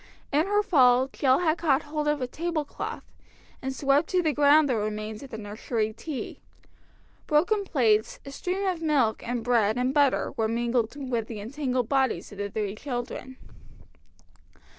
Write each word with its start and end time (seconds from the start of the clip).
In 0.31 0.47
her 0.47 0.63
fall 0.63 1.09
Jill 1.09 1.37
had 1.41 1.59
caught 1.59 1.83
hold 1.83 2.07
of 2.07 2.23
a 2.23 2.27
tablecloth, 2.27 3.03
and 3.61 3.71
swept 3.71 4.09
to 4.09 4.23
the 4.23 4.33
ground 4.33 4.67
the 4.67 4.75
remains 4.75 5.21
of 5.21 5.29
the 5.29 5.37
nursery 5.37 5.93
tea. 5.93 6.39
Broken 7.27 7.65
plates, 7.65 8.19
a 8.25 8.31
stream 8.31 8.65
of 8.65 8.81
milk, 8.81 9.21
and 9.23 9.43
bread 9.43 9.77
and 9.77 9.93
butter 9.93 10.33
were 10.35 10.47
mingled 10.47 10.95
with 10.95 11.27
the 11.27 11.39
entangled 11.39 11.87
bodies 11.87 12.31
of 12.31 12.39
the 12.39 12.49
three 12.49 12.73
children. 12.73 13.37